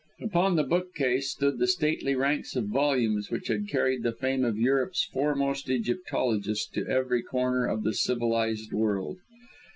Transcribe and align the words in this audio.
Upon 0.19 0.55
the 0.55 0.63
bookcase 0.63 1.29
stood 1.29 1.59
the 1.59 1.67
stately 1.67 2.15
ranks 2.15 2.55
of 2.55 2.65
volumes 2.69 3.29
which 3.29 3.49
had 3.49 3.67
carried 3.69 4.01
the 4.01 4.11
fame 4.11 4.43
of 4.43 4.57
Europe's 4.57 5.05
foremost 5.05 5.69
Egyptologist 5.69 6.73
to 6.73 6.87
every 6.87 7.21
corner 7.21 7.67
of 7.67 7.83
the 7.83 7.93
civilised 7.93 8.73
world. 8.73 9.19